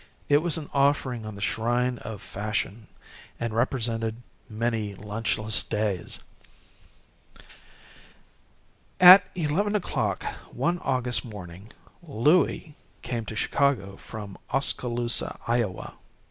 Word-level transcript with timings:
It 0.29 0.39
was 0.39 0.57
an 0.57 0.67
offering 0.73 1.27
on 1.27 1.35
the 1.35 1.43
shrine 1.43 1.99
of 1.99 2.23
Fashion, 2.23 2.87
and 3.39 3.53
represented 3.53 4.23
many 4.49 4.95
lunchless 4.95 5.61
days. 5.61 6.17
At 8.99 9.23
eleven 9.35 9.75
o'clock 9.75 10.23
one 10.51 10.79
August 10.79 11.23
morning, 11.23 11.71
Louie 12.01 12.73
came 13.03 13.25
to 13.25 13.35
Chicago 13.35 13.95
from 13.95 14.39
Oskaloosa, 14.49 15.37
Iowa. 15.45 15.93